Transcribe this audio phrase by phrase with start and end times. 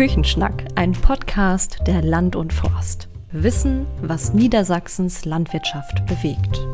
[0.00, 3.10] Küchenschnack, ein Podcast der Land und Forst.
[3.32, 6.66] Wissen, was Niedersachsens Landwirtschaft bewegt.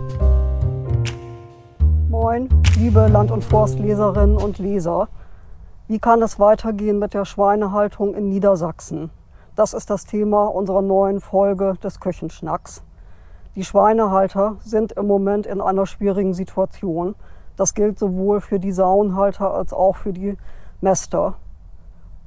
[2.08, 5.08] Moin, liebe Land- und Forstleserinnen und Leser.
[5.88, 9.10] Wie kann es weitergehen mit der Schweinehaltung in Niedersachsen?
[9.56, 12.84] Das ist das Thema unserer neuen Folge des Küchenschnacks.
[13.56, 17.16] Die Schweinehalter sind im Moment in einer schwierigen Situation.
[17.56, 20.36] Das gilt sowohl für die Saunhalter als auch für die
[20.80, 21.34] Mäster.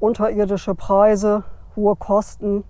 [0.02, 1.44] Unterirdische Preise,
[1.76, 2.64] hohe Kosten,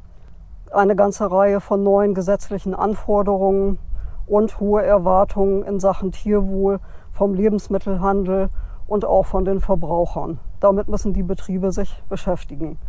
[0.71, 3.77] eine ganze Reihe von neuen gesetzlichen Anforderungen
[4.25, 6.79] und hohe Erwartungen in Sachen Tierwohl
[7.11, 8.49] vom Lebensmittelhandel
[8.87, 10.39] und auch von den Verbrauchern.
[10.59, 12.79] Damit müssen die Betriebe sich beschäftigen.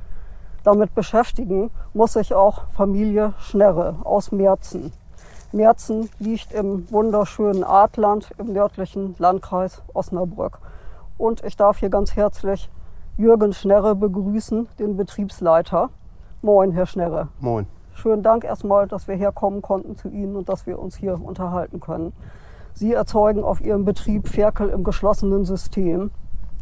[0.64, 4.90] Damit beschäftigen muss sich auch Familie Schnerre aus Merzen.
[5.52, 10.60] Merzen liegt im wunderschönen Artland im nördlichen Landkreis Osnabrück.
[11.18, 12.70] Und ich darf hier ganz herzlich
[13.20, 15.90] Jürgen Schnerre begrüßen, den Betriebsleiter.
[16.40, 17.28] Moin, Herr Schnerre.
[17.38, 17.66] Moin.
[17.92, 21.80] Schönen Dank erstmal, dass wir herkommen konnten zu Ihnen und dass wir uns hier unterhalten
[21.80, 22.14] können.
[22.72, 26.12] Sie erzeugen auf Ihrem Betrieb Ferkel im geschlossenen System.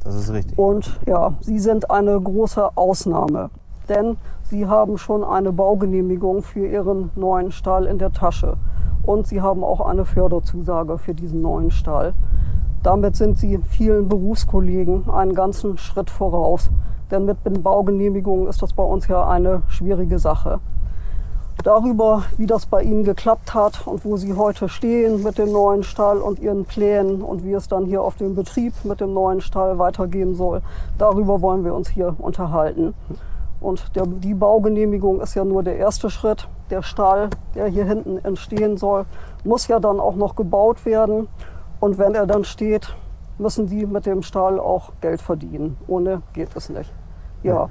[0.03, 0.59] Das ist richtig.
[0.59, 3.51] Und ja, Sie sind eine große Ausnahme,
[3.89, 8.57] denn Sie haben schon eine Baugenehmigung für Ihren neuen Stall in der Tasche.
[9.05, 12.15] Und Sie haben auch eine Förderzusage für diesen neuen Stall.
[12.83, 16.71] Damit sind Sie vielen Berufskollegen einen ganzen Schritt voraus.
[17.11, 20.61] Denn mit den Baugenehmigungen ist das bei uns ja eine schwierige Sache.
[21.65, 25.83] Darüber, wie das bei Ihnen geklappt hat und wo Sie heute stehen mit dem neuen
[25.83, 29.41] Stall und Ihren Plänen und wie es dann hier auf dem Betrieb mit dem neuen
[29.41, 30.63] Stall weitergehen soll,
[30.99, 32.95] darüber wollen wir uns hier unterhalten.
[33.61, 36.47] Und der, die Baugenehmigung ist ja nur der erste Schritt.
[36.71, 39.05] Der Stall, der hier hinten entstehen soll,
[39.43, 41.27] muss ja dann auch noch gebaut werden.
[41.81, 42.95] Und wenn er dann steht,
[43.39, 45.77] müssen Sie mit dem Stall auch Geld verdienen.
[45.87, 46.93] Ohne geht es nicht.
[47.43, 47.69] Ja.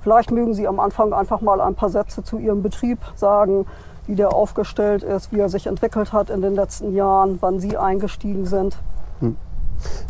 [0.00, 3.66] Vielleicht mögen Sie am Anfang einfach mal ein paar Sätze zu Ihrem Betrieb sagen,
[4.06, 7.76] wie der aufgestellt ist, wie er sich entwickelt hat in den letzten Jahren, wann Sie
[7.76, 8.78] eingestiegen sind.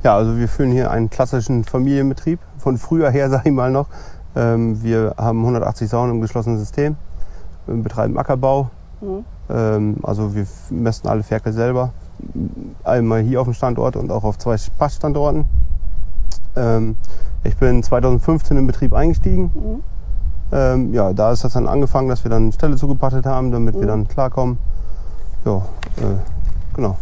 [0.02, 2.38] Ja, also wir führen hier einen klassischen Familienbetrieb.
[2.58, 3.86] Von früher her, sage ich mal noch.
[4.34, 6.96] Ähm, wir haben 180 Saunen im geschlossenen System,
[7.66, 8.70] wir betreiben Ackerbau.
[9.48, 11.92] Ähm, also wir mästen alle Ferkel selber.
[12.84, 15.44] Einmal hier auf dem Standort und auch auf zwei Passstandorten.
[16.56, 16.96] Ähm,
[17.44, 19.82] ich bin 2015 im Betrieb eingestiegen.
[20.52, 23.86] Ähm, ja, da ist das dann angefangen, dass wir dann Stelle zugepachtet haben, damit wir
[23.86, 24.58] dann klarkommen.
[25.44, 25.56] Ja,
[25.98, 26.18] äh,
[26.74, 26.96] genau.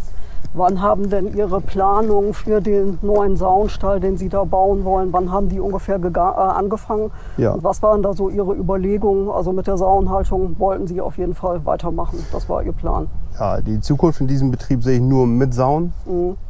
[0.57, 5.29] Wann haben denn Ihre Planungen für den neuen Saunstall, den Sie da bauen wollen, wann
[5.29, 7.11] haben die ungefähr äh, angefangen?
[7.35, 7.51] Ja.
[7.51, 9.29] Und was waren da so Ihre Überlegungen?
[9.29, 12.19] Also mit der Saunhaltung wollten Sie auf jeden Fall weitermachen.
[12.31, 13.09] Das war Ihr Plan.
[13.37, 15.91] Ja, die Zukunft in diesem Betrieb sehe ich nur mit Sauen.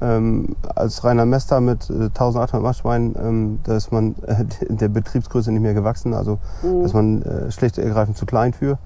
[0.02, 5.52] Ähm, als reiner Mester mit äh, 1800 Maschweinen, ähm, da ist man äh, der Betriebsgröße
[5.52, 6.14] nicht mehr gewachsen.
[6.14, 8.78] Also da ist man äh, schlicht ergreifend zu klein für.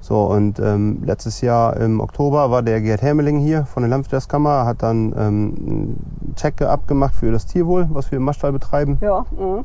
[0.00, 4.64] So, und ähm, letztes Jahr im Oktober war der Gerd Hermeling hier von der Landwirtschaftskammer,
[4.64, 8.98] hat dann ähm, einen Check abgemacht für das Tierwohl, was wir im Maschstall betreiben.
[9.00, 9.64] Ja, mhm.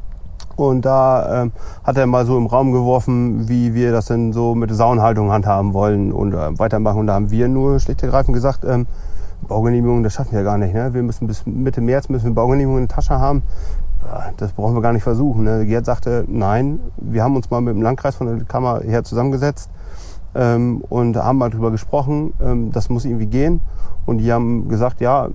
[0.55, 1.51] Und da ähm,
[1.83, 5.31] hat er mal so im Raum geworfen, wie wir das denn so mit der Saunhaltung
[5.31, 6.99] handhaben wollen und äh, weitermachen.
[6.99, 8.85] Und da haben wir nur schlicht und ergreifend gesagt, ähm,
[9.47, 10.73] Baugenehmigung, das schaffen wir gar nicht.
[10.73, 10.93] Ne?
[10.93, 13.43] Wir müssen bis Mitte März müssen wir Baugenehmigung in der Tasche haben.
[14.37, 15.43] Das brauchen wir gar nicht versuchen.
[15.43, 15.65] Ne?
[15.65, 19.69] Gerd sagte, nein, wir haben uns mal mit dem Landkreis von der Kammer her zusammengesetzt
[20.35, 23.61] ähm, und haben mal drüber gesprochen, ähm, das muss irgendwie gehen.
[24.05, 25.29] Und die haben gesagt, ja,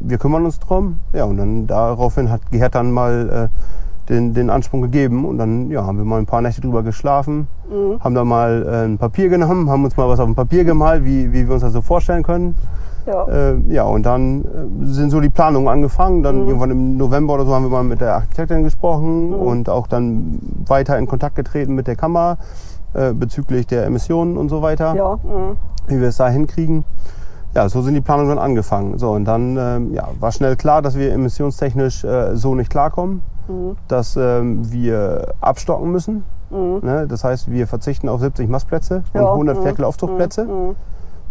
[0.00, 0.98] wir kümmern uns drum.
[1.12, 5.24] Ja, und dann daraufhin hat Gerd dann mal äh, den, den Ansprung gegeben.
[5.24, 7.48] Und dann ja, haben wir mal ein paar Nächte drüber geschlafen,
[8.00, 11.04] haben dann mal äh, ein Papier genommen, haben uns mal was auf dem Papier gemalt,
[11.04, 12.54] wie, wie wir uns das so vorstellen können.
[13.06, 13.26] ja.
[13.28, 14.44] Äh, ja, und dann äh,
[14.86, 16.22] sind so die Planungen angefangen.
[16.22, 19.86] Dann irgendwann im November oder so haben wir mal mit der Architektin gesprochen und auch
[19.86, 22.38] dann weiter in Kontakt getreten mit der Kammer
[22.94, 25.56] äh, bezüglich der Emissionen und so weiter, ja, mhm.
[25.88, 26.84] wie wir es da hinkriegen.
[27.54, 28.98] Ja, so sind die Planungen dann angefangen.
[28.98, 33.22] So, und dann ähm, ja, war schnell klar, dass wir emissionstechnisch äh, so nicht klarkommen,
[33.88, 36.24] dass ähm, wir abstocken müssen.
[36.50, 37.06] Ne?
[37.08, 40.46] Das heißt, wir verzichten auf 70 Mastplätze Ja, und 100 mhm, Ferkelaufzuchtplätze.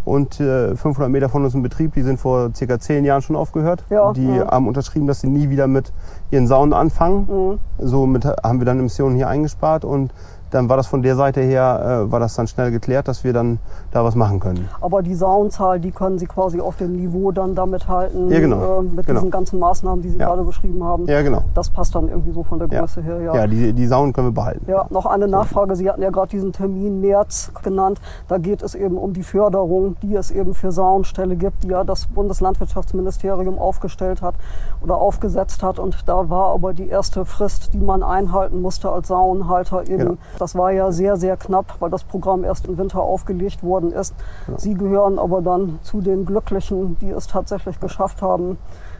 [0.04, 3.36] Und äh, 500 Meter von uns im Betrieb, die sind vor circa 10 Jahren schon
[3.36, 3.84] aufgehört.
[3.90, 4.48] Ja, die mhm.
[4.48, 5.94] haben unterschrieben, dass sie nie wieder mit
[6.30, 7.60] ihren Saunen anfangen.
[7.80, 10.14] Somit haben wir dann Emissionen hier eingespart und
[10.52, 13.34] dann war das von der Seite her, äh, war das dann schnell geklärt, dass wir
[13.34, 13.60] dann
[13.92, 14.70] da was machen können.
[14.82, 18.80] Aber die Saunzahl, die können Sie quasi auf dem Niveau dann damit halten, Ja, genau.
[18.80, 19.20] äh, mit Genau.
[19.20, 20.28] diesen ganzen Maßnahmen, die Sie Ja.
[20.28, 21.06] gerade beschrieben haben.
[21.08, 21.42] Ja, genau.
[21.54, 22.82] Das passt dann irgendwie so von der Ja.
[22.82, 23.36] Größe her, ja.
[23.36, 24.66] Ja, die, die Saunen können wir behalten.
[24.70, 25.76] Ja, noch eine Nachfrage.
[25.76, 28.00] Sie hatten ja gerade diesen Termin März genannt.
[28.28, 31.84] Da geht es eben um die Förderung, die es eben für Saunställe gibt, die ja
[31.84, 34.36] das Bundeslandwirtschaftsministerium aufgestellt hat
[34.82, 35.80] oder aufgesetzt hat.
[35.80, 39.98] Und da war aber die erste Frist, die man einhalten musste als Saunhalter eben.
[39.98, 40.18] Genau.
[40.40, 44.14] Das war ja sehr, sehr knapp, weil das Programm erst im Winter aufgelegt worden ist.
[44.58, 48.58] Sie gehören aber dann zu den Glücklichen, die es tatsächlich geschafft haben,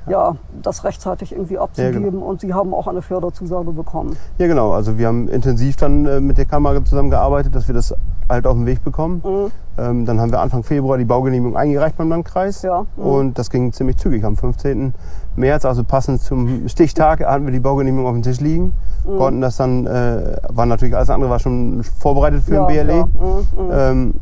[0.08, 2.22] ja, das rechtzeitig irgendwie abzugeben.
[2.22, 4.16] Und Sie haben auch eine Förderzusage bekommen.
[4.38, 4.72] Ja, genau.
[4.72, 7.96] Also wir haben intensiv dann äh, mit der Kammer zusammengearbeitet, dass wir das
[8.30, 9.22] halt auf den Weg bekommen.
[9.24, 9.52] Mhm.
[9.78, 12.62] Ähm, dann haben wir Anfang Februar die Baugenehmigung eingereicht beim Landkreis.
[12.62, 13.04] Ja, mhm.
[13.04, 14.24] Und das ging ziemlich zügig.
[14.24, 14.94] Am 15.
[15.36, 18.74] März, also passend zum Stichtag, hatten wir die Baugenehmigung auf dem Tisch liegen.
[19.06, 19.18] Mhm.
[19.18, 22.98] Konnten das dann, äh, war natürlich alles andere war schon vorbereitet für Ja, den BLE.
[22.98, 23.72] ja, mhm, mhm.
[23.72, 24.14] Ähm,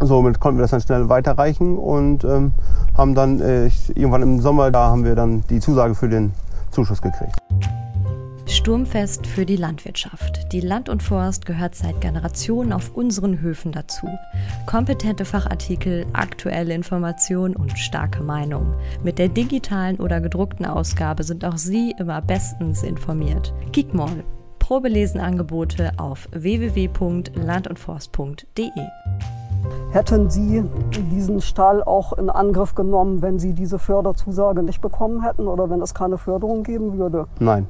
[0.00, 2.52] somit konnten wir das dann schnell weiterreichen und ähm,
[2.96, 6.32] haben dann äh, irgendwann im Sommer, da haben wir dann die Zusage für den
[6.70, 7.36] Zuschuss gekriegt.
[8.48, 10.52] Sturmfest für die Landwirtschaft.
[10.52, 14.06] Die Land und Forst gehört seit Generationen auf unseren Höfen dazu.
[14.66, 18.72] Kompetente Fachartikel, aktuelle Informationen und starke Meinung.
[19.02, 23.52] Mit der digitalen oder gedruckten Ausgabe sind auch Sie immer bestens informiert.
[23.72, 24.22] Geekmall.
[24.60, 28.70] Probelesenangebote auf www.landundforst.de.
[29.92, 30.64] Hätten Sie
[31.10, 35.80] diesen Stall auch in Angriff genommen, wenn Sie diese Förderzusage nicht bekommen hätten oder wenn
[35.80, 37.26] es keine Förderung geben würde?
[37.40, 37.66] Nein.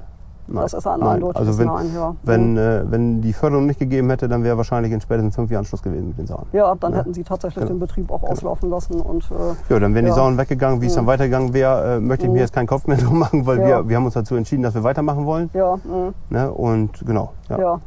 [0.48, 0.62] Nein.
[0.62, 1.08] Das ist ein Nein.
[1.08, 2.14] eindeutiges also wenn, Nein, ja.
[2.22, 5.64] Wenn, äh, wenn die Förderung nicht gegeben hätte, dann wäre wahrscheinlich in spätestens fünf Jahren
[5.64, 6.46] Schluss gewesen mit den Saunen.
[6.52, 6.98] Ja, dann Ja.
[6.98, 7.75] hätten Sie tatsächlich Genau.
[7.75, 10.12] den Betrieb auch auslaufen lassen und äh, Ja, dann wären Ja.
[10.12, 10.81] die Saunen weggegangen.
[10.81, 12.40] Wie es dann weitergegangen wäre, äh, möchte ich mir Mhm.
[12.40, 14.84] jetzt keinen Kopf mehr drum machen, weil wir, wir haben uns dazu entschieden, dass wir
[14.84, 15.50] weitermachen wollen.
[15.52, 15.78] ja,
[16.31, 16.50] Ne?
[16.52, 17.32] Und genau.
[17.48, 17.81] Ja.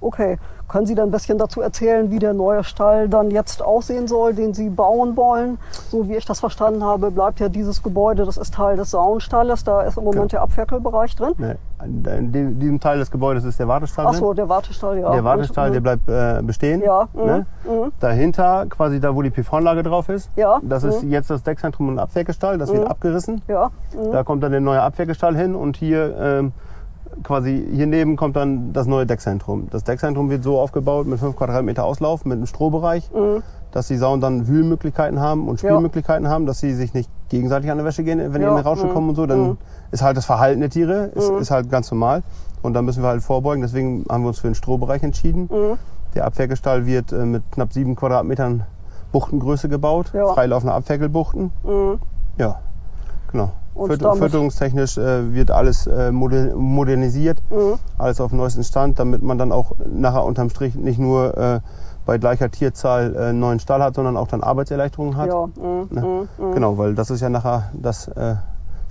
[0.00, 0.38] okay.
[0.68, 4.34] Können Sie denn ein bisschen dazu erzählen, wie der neue Stall dann jetzt aussehen soll,
[4.34, 5.58] den Sie bauen wollen?
[5.90, 9.62] So wie ich das verstanden habe, bleibt ja dieses Gebäude, das ist Teil des Saunenstalles,
[9.62, 10.26] da ist im Moment Genau.
[10.30, 11.34] der Abferkelbereich drin.
[11.38, 11.56] Ne?
[11.84, 15.12] In dem- diesem Teil des Gebäudes ist der Wartestall Ach so, der Wartestall, ja.
[15.12, 16.80] Der Wartestall, der mh, bleibt äh, bestehen.
[16.82, 17.46] Ja, mhm, Ne?
[17.64, 17.92] mhm.
[18.00, 21.10] Dahinter, quasi da, wo die PV-Anlage drauf ist, Ja, das ist mhm.
[21.10, 22.56] jetzt das Deckzentrum und Abferkestall.
[22.56, 23.42] Das wird abgerissen.
[23.46, 24.10] Ja, mh.
[24.10, 26.52] Da kommt dann der neue Abferkestall hin und hier ähm,
[27.22, 29.68] quasi hier neben kommt dann das neue Deckzentrum.
[29.70, 33.10] Das Deckzentrum wird so aufgebaut mit 5 Quadratmeter Auslauf, mit einem Strohbereich,
[33.70, 35.68] dass die Sauen dann Wühlmöglichkeiten haben und Mhm.
[35.68, 35.74] Ja.
[35.74, 38.56] Spielmöglichkeiten haben, dass sie sich nicht gegenseitig an der Wäsche gehen, wenn die Ja, in
[38.56, 39.26] den Rauschen mhm, kommen und so.
[39.26, 39.56] Dann mhm.
[39.90, 42.22] Ist halt das Verhalten der Tiere, ist, ist halt ganz normal.
[42.62, 43.62] Und da müssen wir halt vorbeugen.
[43.62, 45.48] Deswegen haben wir uns für den Strohbereich entschieden.
[45.52, 45.78] Mhm.
[46.14, 48.64] Der Abferkelstall wird äh, mit knapp 7 Quadratmetern
[49.12, 50.32] Buchtengröße gebaut, Ja.
[50.34, 51.52] freilaufende Abferkelbuchten.
[51.62, 51.98] Mhm.
[52.38, 52.56] Ja,
[53.30, 53.52] genau.
[53.76, 57.74] Fütter- Fütterungstechnisch äh, wird alles äh, moder- modernisiert, Mhm.
[57.98, 61.60] alles auf dem neuesten Stand, damit man dann auch nachher unterm Strich nicht nur äh,
[62.06, 65.28] bei gleicher Tierzahl äh, einen neuen Stall hat, sondern auch dann Arbeitserleichterungen hat.
[65.28, 66.00] Ja, mh, Ne?
[66.38, 66.54] mh, mh.
[66.54, 68.36] Genau, weil das ist ja nachher das äh,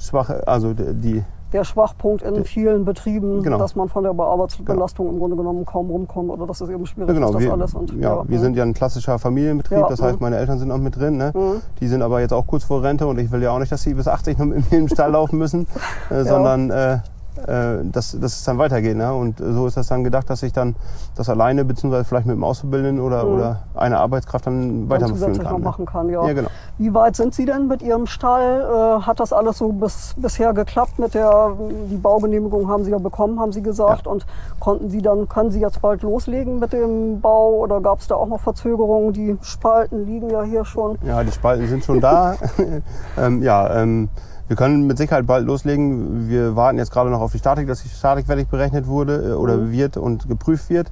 [0.08, 1.24] schwache, also die,
[1.56, 3.58] der Schwachpunkt in vielen Betrieben, Genau.
[3.58, 7.14] dass man von der Arbeitsbelastung im Grunde genommen kaum rumkommt oder dass es eben schwierig
[7.14, 7.74] genau, ist, das wir, alles.
[7.74, 8.44] Und, ja, wir mh.
[8.44, 10.26] sind ja ein klassischer Familienbetrieb, Ja, das heißt, mhm.
[10.26, 11.18] meine Eltern sind auch mit drin.
[11.18, 11.32] Ne?
[11.34, 11.62] Mhm.
[11.80, 13.84] Die sind aber jetzt auch kurz vor Rente und ich will ja auch nicht, dass
[13.84, 15.66] sie bis 80 noch im Stall laufen müssen,
[16.10, 16.98] äh, sondern äh,
[17.38, 18.98] äh, dass, dass es dann weitergeht.
[18.98, 19.14] Ne?
[19.14, 20.76] Und so ist das dann gedacht, dass ich dann
[21.16, 25.54] das alleine, beziehungsweise vielleicht mit dem Auszubildenden oder, oder einer Arbeitskraft dann weiterführen kann.
[25.58, 25.60] ne?
[25.60, 26.10] machen kann.
[26.10, 26.26] Ja.
[26.26, 26.50] Ja, genau.
[26.78, 28.62] Wie weit sind Sie denn mit Ihrem Stall?
[28.62, 31.56] Äh, hat das alles so bis, bisher geklappt mit der
[31.90, 34.06] die Baugenehmigung haben Sie ja bekommen, haben Sie gesagt.
[34.06, 34.12] Ja.
[34.12, 34.26] Und
[34.60, 38.16] konnten Sie dann, können Sie jetzt bald loslegen mit dem Bau oder gab es da
[38.16, 39.14] auch noch Verzögerungen?
[39.14, 40.98] Die Spalten liegen ja hier schon.
[41.06, 42.36] Ja, die Spalten sind schon da.
[43.18, 44.10] ähm, ja, ähm,
[44.48, 46.30] wir können mit Sicherheit bald loslegen.
[46.30, 49.34] Wir warten jetzt gerade noch auf die Statik, dass die Statik fertig berechnet wurde äh,
[49.34, 49.72] oder Mhm.
[49.72, 50.92] wird und geprüft wird.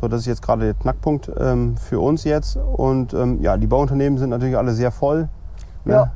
[0.00, 2.56] So, das ist jetzt gerade der Knackpunkt ähm, für uns jetzt.
[2.56, 5.28] Und ähm, ja, die Bauunternehmen sind natürlich alle sehr voll.
[5.84, 5.92] ne?
[5.92, 6.12] Ja.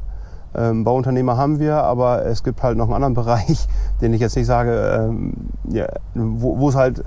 [0.54, 3.68] Ähm, Bauunternehmer haben wir, aber es gibt halt noch einen anderen Bereich,
[4.00, 4.72] den ich jetzt nicht sage,
[5.10, 5.34] ähm,
[5.68, 7.02] ja, wo wo es halt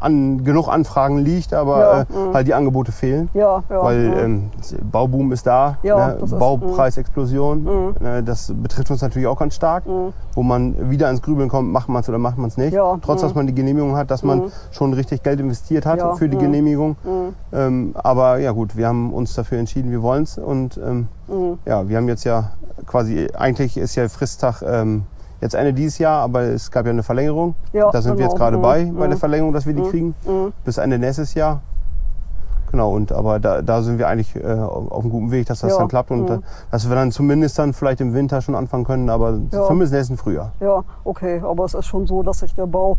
[0.00, 2.34] an, genug Anfragen liegt, aber Ja, äh, mhm.
[2.34, 3.28] halt die Angebote fehlen.
[3.34, 3.82] Ja, ja.
[3.82, 4.50] Weil ähm,
[4.90, 6.18] Bauboom ist da, ne?
[6.22, 7.62] ist- Baupreisexplosion.
[7.64, 7.94] Mhm.
[8.00, 8.22] Ne?
[8.22, 9.86] Das betrifft uns natürlich auch ganz stark.
[9.86, 10.12] Mhm.
[10.34, 12.74] Wo man wieder ins Grübeln kommt, macht man es oder macht man es nicht.
[13.02, 13.26] Trotz, mhm.
[13.26, 14.52] dass man die Genehmigung hat, dass man Mhm.
[14.70, 16.40] schon richtig Geld investiert hat für die mhm.
[16.40, 16.96] Genehmigung.
[17.04, 17.34] Mhm.
[17.52, 20.38] Ähm, aber ja gut, wir haben uns dafür entschieden, wir wollen es.
[20.38, 21.58] Und ähm, Mhm.
[21.66, 22.52] ja, wir haben jetzt ja
[22.86, 25.02] quasi, eigentlich ist ja Fristtag ähm,
[25.40, 27.54] jetzt Ende dieses Jahr, aber es gab ja eine Verlängerung.
[27.72, 28.44] Ja, da sind wir jetzt genau.
[28.44, 28.62] gerade Mhm.
[28.62, 29.20] bei, bei der Mhm.
[29.20, 30.14] Verlängerung, dass wir die kriegen.
[30.26, 30.52] Mhm.
[30.64, 31.60] Bis Ende nächstes Jahr.
[32.70, 35.72] Genau, und aber da, da sind wir eigentlich äh, auf einem guten Weg, dass das
[35.72, 36.36] Ja, dann klappt und mhm.
[36.36, 36.38] äh,
[36.70, 39.64] dass wir dann zumindest dann vielleicht im Winter schon anfangen können, aber Ja.
[39.66, 40.52] zumindest im Frühjahr.
[40.60, 42.98] Ja, okay, aber es ist schon so, dass sich der Bau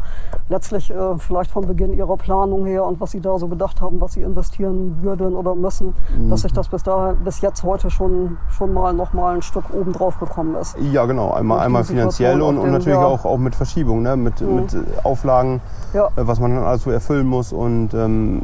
[0.49, 4.01] letztlich äh, vielleicht vom Beginn ihrer Planung her und was sie da so gedacht haben,
[4.01, 6.29] was sie investieren würden oder müssen, Mhm.
[6.29, 9.65] dass sich das bis da bis jetzt heute schon schon mal noch mal ein Stück
[9.73, 10.75] oben drauf gekommen ist.
[10.91, 11.31] Ja, genau.
[11.31, 13.05] Einmal, einmal finanziell und, auf und den- natürlich ja.
[13.05, 14.15] auch, auch mit Verschiebung, ne?
[14.17, 15.61] mit, mit äh, Auflagen,
[15.93, 17.53] äh, was man dann alles so erfüllen muss.
[17.53, 18.41] Und ähm,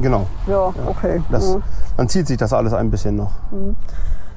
[0.00, 1.22] genau, ja, okay.
[1.30, 1.62] das, Mhm.
[1.96, 3.32] dann zieht sich das alles ein bisschen noch.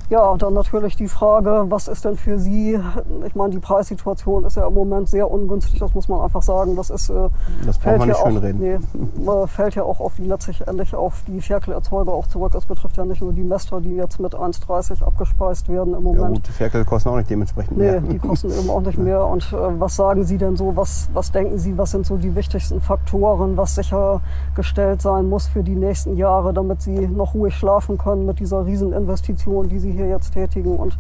[0.09, 2.79] Ja, und dann natürlich die Frage, was ist denn für Sie,
[3.27, 6.75] ich meine, die Preissituation ist ja im Moment sehr ungünstig, das muss man einfach sagen.
[6.75, 7.29] Das ist, äh,
[7.63, 8.29] Das nicht ja auch.
[8.31, 12.53] Nee, äh, fällt ja auch auf die letztendlich auf die Ferkelerzeuger auch zurück.
[12.55, 16.13] Es betrifft ja nicht nur die Mester, die jetzt mit 1,30 abgespeist werden im Ja
[16.13, 16.35] Moment.
[16.37, 18.01] gut, die Ferkel kosten auch nicht dementsprechend Nee, mehr.
[18.01, 19.23] die kosten eben auch nicht mehr.
[19.27, 20.75] Und äh, was sagen Sie denn so?
[20.75, 25.61] Was, was denken Sie, was sind so die wichtigsten Faktoren, was sichergestellt sein muss für
[25.61, 30.07] die nächsten Jahre, damit Sie noch ruhig schlafen können mit dieser Rieseninvestition, die Sie hier
[30.09, 30.97] jetzt tätigen und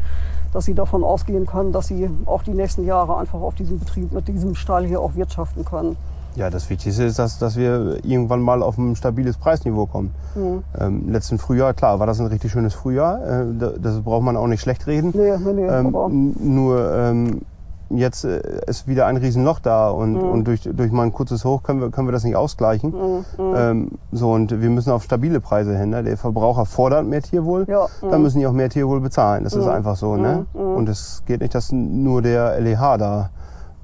[0.53, 4.11] dass Sie davon ausgehen können, dass Sie auch die nächsten Jahre einfach auf diesem Betrieb
[4.11, 5.95] mit diesem Stall hier auch wirtschaften können?
[6.35, 10.11] Ja, das Wichtigste ist, dass, dass wir irgendwann mal auf ein stabiles Preisniveau kommen.
[10.35, 10.63] Mhm.
[10.79, 13.19] Ähm, letzten Frühjahr, klar, war das ein richtig schönes Frühjahr.
[13.25, 15.11] Äh, da- das braucht man auch nicht schlecht reden.
[15.15, 17.41] Nee, nee, nee, Ähm, nur ähm,
[17.89, 20.19] jetzt äh, ist wieder ein Riesenloch da und, Mhm.
[20.29, 22.91] und durch, durch mal ein kurzes Hoch können wir, können wir das nicht ausgleichen.
[22.91, 25.89] Mhm, Ähm, so und wir müssen auf stabile Preise hin.
[25.89, 26.03] Ne?
[26.03, 28.23] Der Verbraucher fordert mehr Tierwohl, Ja, dann mhm.
[28.23, 29.43] müssen die auch mehr Tierwohl bezahlen.
[29.43, 29.71] Das ist Mhm.
[29.71, 30.15] einfach so.
[30.15, 30.45] Ne?
[30.53, 30.75] Mhm, mhm.
[30.75, 33.29] Und es geht nicht, dass nur der LEH da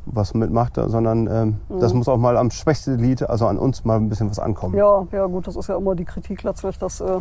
[0.08, 3.98] was mitmacht, sondern ähm, das muss auch mal am schwächsten Glied, also an uns mal
[3.98, 4.76] ein bisschen was ankommen.
[4.78, 7.18] Ja, ja gut, das ist ja immer die Kritik letztlich, dass äh,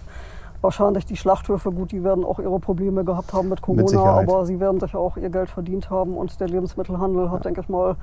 [0.65, 4.29] wahrscheinlich die Schlachthöfe, gut, die werden auch ihre Probleme gehabt haben mit Corona, Sicherheit.
[4.29, 7.69] aber sie werden sich auch ihr Geld verdient haben und der Lebensmittelhandel hat, denke ich
[7.69, 7.97] mal,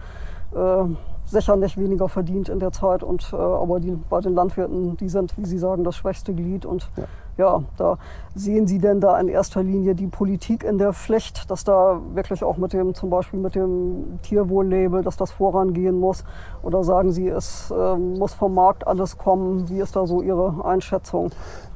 [0.54, 0.86] äh,
[1.26, 3.04] sicher nicht weniger verdient in der Zeit.
[3.04, 6.66] Und äh, aber die, bei den Landwirten, die sind, wie Sie sagen, das schwächste Glied.
[6.66, 6.90] Und
[7.38, 7.64] ja.
[7.78, 7.98] da
[8.36, 12.44] sehen Sie denn da in erster Linie die Politik in der Pflicht, dass da wirklich
[12.44, 16.24] auch mit dem, zum Beispiel mit dem Tierwohl-Label, dass das vorangehen muss?
[16.64, 19.70] Oder sagen Sie, es äh, muss vom Markt alles kommen?
[19.70, 21.32] Wie ist da so Ihre Einschätzung?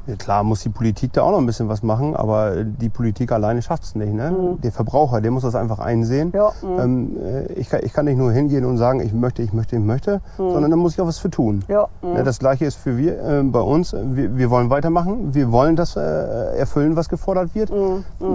[0.08, 3.32] Ja, klar muss die Politik da auch noch ein bisschen was machen, aber die Politik
[3.32, 4.14] alleine schafft es nicht.
[4.14, 4.58] Ne?
[4.64, 6.28] Der Verbraucher, der muss das einfach einsehen.
[6.30, 6.34] Mhm.
[6.36, 6.80] Ja, mhm.
[6.80, 9.76] Ähm, äh, ich, kann, ich kann nicht nur hingehen und sagen, ich möchte, ich möchte,
[9.76, 11.64] ich möchte, sondern da muss ich auch was für tun.
[11.68, 11.74] Mhm.
[11.74, 12.14] Ja, mhm.
[12.14, 13.94] Ne, Das gleiche ist für wir äh, bei uns.
[13.94, 15.34] Wir, wir wollen weitermachen.
[15.34, 16.00] Wir wollen das äh,
[16.58, 17.72] erfüllen, was gefordert wird.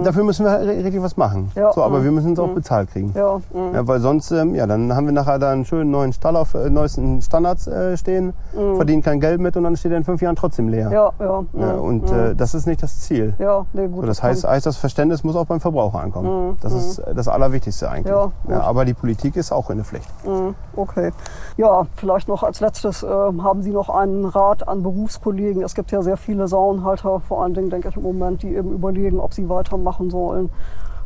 [0.03, 1.51] Dafür müssen wir ri- richtig was machen.
[1.55, 1.61] Mhm.
[1.61, 2.03] Ja, so, aber mhm.
[2.03, 3.13] wir müssen es auch bezahlt kriegen.
[3.15, 3.73] ja, mhm.
[3.75, 6.53] Ja, weil sonst, ähm, ja, dann haben wir nachher da einen schönen neuen Stall auf
[6.53, 8.33] äh, neuesten Standards äh, stehen,
[8.75, 10.87] verdienen kein Geld mit und dann steht er in fünf Jahren trotzdem leer.
[10.87, 10.93] Mhm.
[10.93, 11.81] ja, ja, Ja, mhm.
[11.81, 13.33] und äh, das ist nicht das Ziel.
[13.39, 14.01] ja, nee, gut.
[14.01, 16.57] So, das heißt, heißt, das Verständnis muss auch beim Verbraucher ankommen.
[16.61, 18.13] Das ist äh, das Allerwichtigste eigentlich.
[18.47, 20.09] Ja, aber die Politik ist auch in der Pflicht.
[20.25, 21.11] Mhm, Okay.
[21.57, 25.61] Ja, vielleicht noch als letztes, äh, haben Sie noch einen Rat an Berufskollegen?
[25.63, 28.71] Es gibt ja sehr viele Sauenhalter, vor allen Dingen denke ich im Moment, die eben
[28.71, 30.49] überlegen, ob sie weitermachen sollen,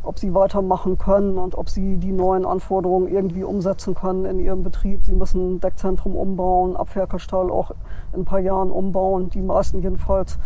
[0.06, 4.62] ob sie weitermachen können und ob sie die neuen Anforderungen irgendwie umsetzen können in ihrem
[4.62, 5.04] Betrieb.
[5.04, 7.72] Sie müssen ein Deckzentrum umbauen, Abferkelstall auch
[8.12, 10.38] in ein paar Jahren umbauen, die meisten jedenfalls.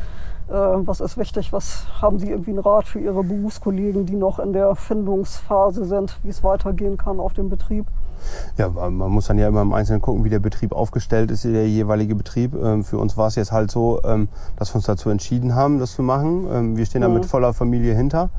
[0.49, 1.53] Äh, was ist wichtig?
[1.53, 6.19] Was haben Sie irgendwie einen Rat für Ihre Berufskollegen, die noch in der Findungsphase sind,
[6.25, 7.87] wie es weitergehen kann auf dem Betrieb?
[8.59, 11.69] Ja, man muss dann ja immer im Einzelnen gucken, wie der Betrieb aufgestellt ist, der
[11.69, 12.55] jeweilige Betrieb.
[12.55, 15.79] Ähm, Für uns war es jetzt halt so, ähm, dass wir uns dazu entschieden haben,
[15.79, 16.47] das zu machen.
[16.53, 18.31] Ähm, Wir stehen da mit voller Familie hinter.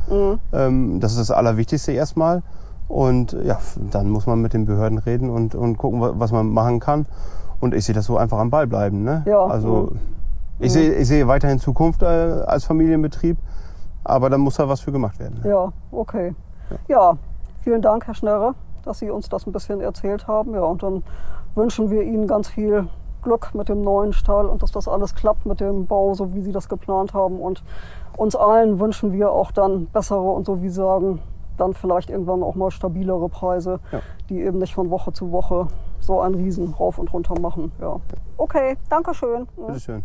[0.53, 2.43] Ähm, Das ist das Allerwichtigste erstmal.
[2.87, 3.57] Und ja,
[3.91, 7.05] dann muss man mit den Behörden reden und, und gucken, wa- was man machen kann.
[7.61, 9.03] Und ich sehe das so einfach am Ball bleiben.
[9.03, 9.23] Ne?
[9.25, 9.91] Ja, Also
[10.59, 13.37] ich, sehe, ich sehe weiterhin Zukunft äh, als Familienbetrieb,
[14.03, 15.39] aber da muss da was für gemacht werden.
[15.43, 15.49] Ne?
[15.49, 16.35] Ja, okay.
[16.87, 17.17] Ja,
[17.63, 20.53] vielen Dank, Herr Schnerre, dass Sie uns das ein bisschen erzählt haben.
[20.53, 21.03] Ja, und dann
[21.55, 22.87] wünschen wir Ihnen ganz viel
[23.21, 26.41] Glück mit dem neuen Stall und dass das alles klappt mit dem Bau, so wie
[26.41, 27.39] Sie das geplant haben.
[27.39, 27.63] Und
[28.17, 31.19] uns allen wünschen wir auch dann bessere und so wie Sie sagen,
[31.57, 33.99] dann vielleicht irgendwann auch mal stabilere Preise, Ja.
[34.29, 35.67] die eben nicht von Woche zu Woche
[35.99, 37.71] so einen Riesen rauf und runter machen.
[37.79, 37.97] Ja.
[38.37, 39.47] Okay, danke schön.
[39.55, 40.03] Bitteschön.